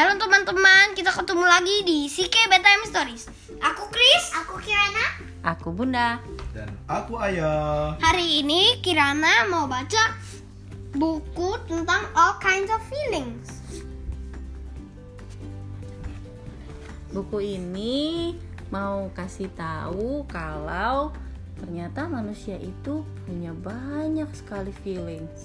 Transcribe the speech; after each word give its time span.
Halo 0.00 0.16
teman-teman, 0.16 0.96
kita 0.96 1.12
ketemu 1.12 1.44
lagi 1.44 1.84
di 1.84 2.08
CK 2.08 2.48
Bedtime 2.48 2.88
Stories. 2.88 3.28
Aku 3.60 3.84
Chris. 3.92 4.32
Aku 4.32 4.56
Kirana. 4.56 5.06
Aku 5.44 5.76
Bunda. 5.76 6.24
Dan 6.56 6.72
aku 6.88 7.20
Ayah. 7.20 8.00
Hari 8.00 8.40
ini 8.40 8.80
Kirana 8.80 9.44
mau 9.52 9.68
baca 9.68 10.16
buku 10.96 11.52
tentang 11.68 12.08
all 12.16 12.32
kinds 12.40 12.72
of 12.72 12.80
feelings. 12.88 13.60
Buku 17.12 17.60
ini 17.60 18.32
mau 18.72 19.12
kasih 19.12 19.52
tahu 19.52 20.24
kalau 20.32 21.12
ternyata 21.60 22.08
manusia 22.08 22.56
itu 22.56 23.04
punya 23.28 23.52
banyak 23.52 24.32
sekali 24.32 24.72
feelings. 24.80 25.44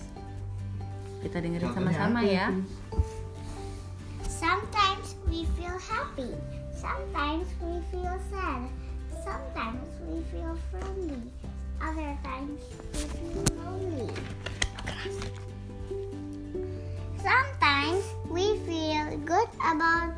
Kita 1.20 1.44
dengerin 1.44 1.76
sama-sama 1.76 2.23
ya. 2.23 2.55
Sometimes 4.39 5.16
we 5.30 5.45
feel 5.55 5.80
happy. 5.80 6.35
Sometimes 6.75 7.48
we 7.62 7.80
feel 7.89 8.20
sad. 8.30 8.67
Sometimes 9.23 9.88
we 10.09 10.21
feel 10.23 10.58
friendly. 10.70 11.21
Other 11.81 12.17
times 12.21 12.59
we 12.91 12.99
feel 12.99 13.45
lonely. 13.63 14.13
Sometimes 17.23 18.03
we 18.30 18.58
feel 18.67 19.17
good 19.23 19.48
about 19.63 20.13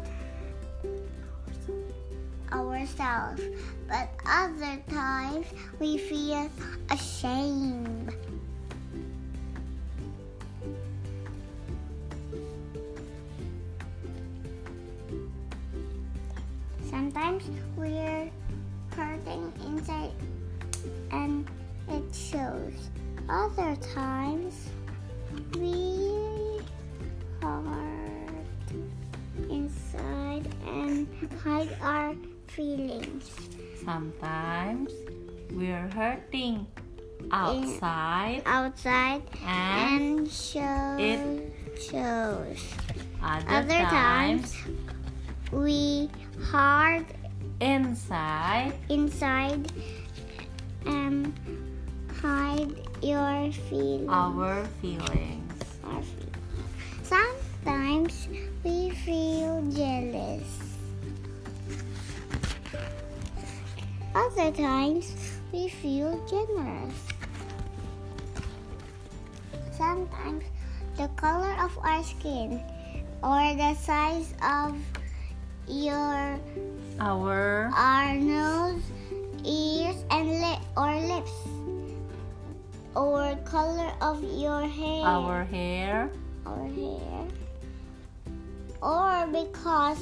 ourselves, 2.52 3.43
but 3.88 4.09
other 4.26 4.81
times 4.90 5.45
we 5.79 5.99
feel 5.99 6.49
ashamed. 6.90 8.15
Sometimes 17.18 17.49
we're 17.76 18.29
hurting 18.96 19.51
inside 19.65 20.12
and 21.12 21.48
it 21.90 22.04
shows. 22.13 22.90
Other 23.27 23.76
times 23.96 24.70
we 25.55 26.62
hurt 27.41 28.45
inside 29.49 30.45
and 30.68 31.07
hide 31.43 31.76
our 31.82 32.13
feelings. 32.49 33.32
Sometimes 33.84 34.91
we're 35.51 35.90
hurting 35.95 36.68
outside 37.32 38.43
Outside 38.45 39.23
and 39.43 40.20
and 40.20 40.32
show 40.32 40.98
it- 40.99 41.51
shows. 41.82 42.62
other, 43.23 43.49
Other 43.49 43.82
times 43.90 44.54
times 44.54 44.55
we 45.51 46.10
hard 46.43 47.05
inside 47.60 48.74
inside 48.90 49.71
and 50.85 51.34
hide 52.21 52.74
your 53.02 53.52
feelings. 53.70 54.10
our 54.10 54.66
feelings. 54.82 55.54
our 55.84 56.02
feelings. 56.02 56.38
Sometimes 57.04 58.27
we 58.63 58.90
feel 58.91 59.62
jealous. 59.71 60.77
Other 64.16 64.51
times 64.51 65.13
we 65.51 65.69
feel 65.69 66.19
generous. 66.28 66.96
Sometimes 69.78 70.44
the 70.97 71.07
color 71.16 71.53
of 71.62 71.78
our 71.84 72.03
skin 72.03 72.62
or 73.22 73.53
the 73.53 73.75
size 73.75 74.34
of 74.41 74.75
your 75.68 76.40
Our 77.00 77.69
our 77.75 78.16
nose, 78.16 78.81
ears, 79.45 80.01
and 80.09 80.41
lip 80.41 80.59
or 80.75 80.95
lips, 80.97 81.35
or 82.95 83.35
color 83.45 83.91
of 84.01 84.23
your 84.23 84.66
hair, 84.66 85.05
our 85.05 85.44
hair. 85.45 86.09
Our 86.47 86.67
hair, 86.72 87.22
or 88.81 89.28
because 89.28 90.00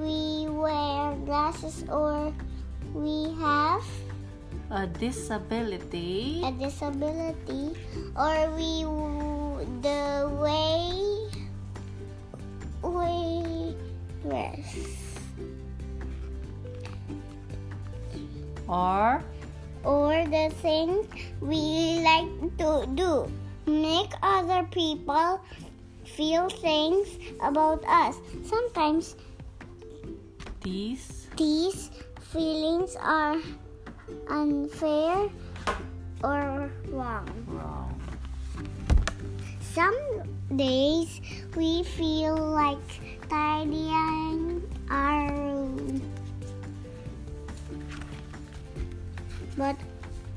we 0.00 0.48
wear 0.48 1.14
glasses 1.28 1.84
or 1.92 2.32
we 2.96 3.30
have 3.38 3.84
a 4.72 4.86
disability. 4.86 6.40
a 6.42 6.50
disability, 6.56 7.76
or 8.16 8.50
we 8.56 8.82
the 9.82 10.30
way 10.40 11.11
or 18.72 19.22
or 19.84 20.24
the 20.32 20.48
things 20.62 21.06
we 21.40 22.00
like 22.00 22.30
to 22.58 22.88
do. 22.94 23.28
Make 23.66 24.10
other 24.22 24.62
people 24.70 25.40
feel 26.04 26.48
things 26.48 27.08
about 27.42 27.84
us. 27.86 28.16
Sometimes 28.44 29.16
these 30.62 31.28
these 31.36 31.90
feelings 32.32 32.96
are 32.96 33.36
unfair 34.28 35.28
or 36.24 36.70
wrong. 36.88 37.28
wrong. 37.48 38.00
Some 39.60 39.98
days 40.56 41.20
we 41.56 41.82
feel 41.82 42.36
like 42.36 42.88
tidying 43.28 44.21
But 49.62 49.76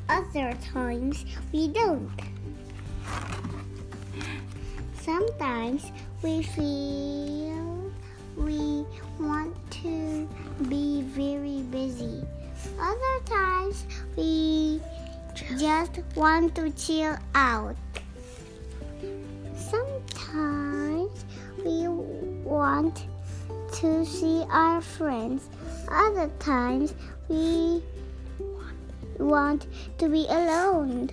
other 0.07 0.53
times 0.71 1.25
we 1.51 1.69
don't. 1.69 2.13
Sometimes 5.01 5.91
we 6.21 6.43
feel 6.43 7.91
we 8.37 8.85
want 9.19 9.55
to 9.81 10.29
be 10.69 11.01
very 11.01 11.63
busy. 11.73 12.21
Other 12.79 13.17
times 13.25 13.87
we 14.15 14.79
just 15.57 16.03
want 16.15 16.53
to 16.57 16.69
chill 16.73 17.17
out. 17.33 17.75
Sometimes 19.57 21.25
we 21.65 21.87
want 22.45 23.07
to 23.81 24.05
see 24.05 24.45
our 24.51 24.81
friends. 24.81 25.49
Other 25.89 26.29
times 26.37 26.93
we 27.27 27.81
want 29.19 29.67
to 29.97 30.09
be 30.09 30.25
alone. 30.29 31.09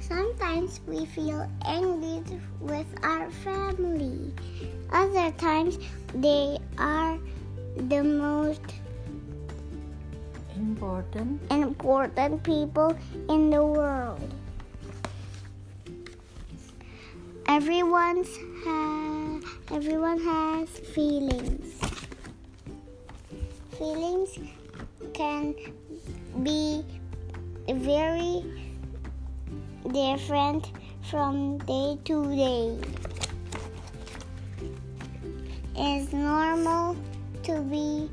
Sometimes 0.00 0.80
we 0.86 1.04
feel 1.06 1.50
angry 1.64 2.22
with 2.60 2.86
our 3.02 3.30
family. 3.42 4.32
Other 4.90 5.32
times 5.32 5.78
they 6.14 6.58
are 6.78 7.18
the 7.76 8.02
most 8.02 8.62
important 10.56 11.40
important 11.50 12.42
people 12.42 12.96
in 13.28 13.50
the 13.50 13.64
world. 13.64 14.32
Everyone's 17.48 18.28
ha- 18.64 19.40
everyone 19.70 20.18
has 20.18 20.68
feelings. 20.68 21.78
Feelings 23.78 24.38
can 25.14 25.54
be 26.42 26.84
very 27.68 28.44
different 29.92 30.72
from 31.08 31.58
day 31.58 31.96
to 32.04 32.24
day. 32.34 32.78
It's 35.76 36.12
normal 36.12 36.96
to 37.44 37.60
be 37.62 38.10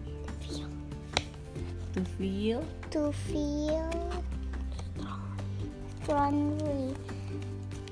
to 1.94 2.06
feel 2.18 2.64
to 2.92 3.12
feel 3.12 3.90
strongly. 6.04 6.96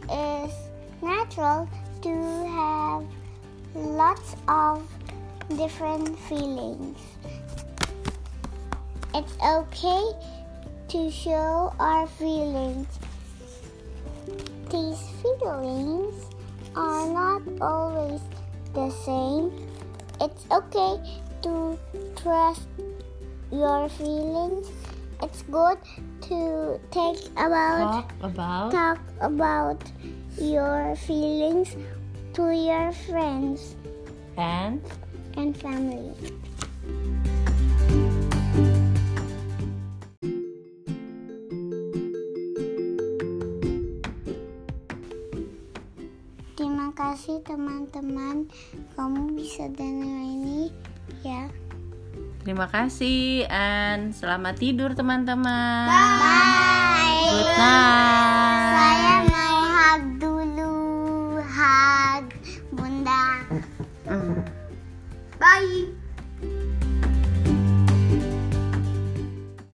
It's 0.08 0.71
natural 1.01 1.68
to 2.01 2.13
have 2.48 3.06
lots 3.75 4.36
of 4.48 4.88
different 5.57 6.18
feelings. 6.19 6.98
It's 9.13 9.36
okay 9.44 10.03
to 10.89 11.12
show 11.12 11.74
our 11.80 12.07
feelings. 12.07 12.88
These 14.69 15.01
feelings 15.21 16.25
are 16.75 17.07
not 17.09 17.42
always 17.62 18.21
the 18.74 18.89
same. 18.89 19.51
It's 20.21 20.45
okay 20.51 21.01
to 21.44 21.77
trust 22.15 22.68
your 23.51 23.89
feelings 23.89 24.69
it's 25.22 25.42
good 25.44 25.78
to 26.22 26.80
take 26.90 27.30
about 27.38 28.10
Talk 28.10 28.12
about 28.22 28.72
talk 28.72 29.02
about 29.22 29.82
your 30.38 30.96
feelings 30.96 31.78
to 32.34 32.50
your 32.50 32.92
friends 33.06 33.76
and 34.38 34.82
and 35.38 35.54
family. 35.54 36.12
Terima 46.58 46.94
kasih 46.94 47.42
teman-teman, 47.42 48.46
kamu 48.94 49.34
bisa 49.34 49.66
dengar 49.74 50.22
ini 50.22 50.70
ya. 51.26 51.50
Terima 52.42 52.66
kasih 52.66 53.46
and 53.54 54.18
selamat 54.18 54.58
tidur 54.58 54.98
teman-teman. 54.98 55.86
Bye. 55.86 57.30
Good 57.30 57.54
night. 57.54 58.91